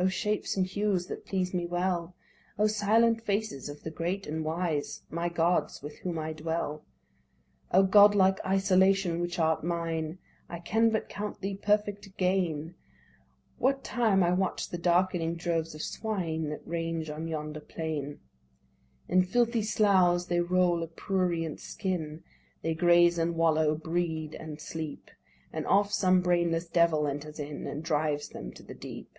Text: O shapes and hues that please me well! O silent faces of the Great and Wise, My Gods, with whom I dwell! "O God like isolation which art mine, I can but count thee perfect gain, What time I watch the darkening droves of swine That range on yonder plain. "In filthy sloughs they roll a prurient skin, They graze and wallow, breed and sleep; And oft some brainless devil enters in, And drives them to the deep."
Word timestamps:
O 0.00 0.08
shapes 0.08 0.56
and 0.56 0.66
hues 0.66 1.06
that 1.06 1.24
please 1.26 1.54
me 1.54 1.64
well! 1.64 2.16
O 2.58 2.66
silent 2.66 3.20
faces 3.24 3.68
of 3.68 3.84
the 3.84 3.90
Great 3.90 4.26
and 4.26 4.44
Wise, 4.44 5.02
My 5.10 5.28
Gods, 5.28 5.80
with 5.80 5.98
whom 5.98 6.18
I 6.18 6.32
dwell! 6.32 6.84
"O 7.70 7.84
God 7.84 8.16
like 8.16 8.44
isolation 8.44 9.20
which 9.20 9.38
art 9.38 9.62
mine, 9.62 10.18
I 10.48 10.58
can 10.58 10.90
but 10.90 11.08
count 11.08 11.40
thee 11.40 11.54
perfect 11.62 12.16
gain, 12.16 12.74
What 13.58 13.84
time 13.84 14.24
I 14.24 14.32
watch 14.32 14.70
the 14.70 14.78
darkening 14.78 15.36
droves 15.36 15.72
of 15.72 15.82
swine 15.82 16.48
That 16.48 16.66
range 16.66 17.08
on 17.08 17.28
yonder 17.28 17.60
plain. 17.60 18.18
"In 19.08 19.22
filthy 19.22 19.62
sloughs 19.62 20.26
they 20.26 20.40
roll 20.40 20.82
a 20.82 20.88
prurient 20.88 21.60
skin, 21.60 22.24
They 22.62 22.74
graze 22.74 23.18
and 23.18 23.36
wallow, 23.36 23.76
breed 23.76 24.34
and 24.34 24.60
sleep; 24.60 25.12
And 25.52 25.64
oft 25.64 25.94
some 25.94 26.22
brainless 26.22 26.66
devil 26.66 27.06
enters 27.06 27.38
in, 27.38 27.68
And 27.68 27.84
drives 27.84 28.30
them 28.30 28.50
to 28.54 28.64
the 28.64 28.74
deep." 28.74 29.16